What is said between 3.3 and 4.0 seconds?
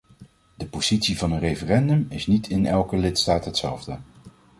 hetzelfde.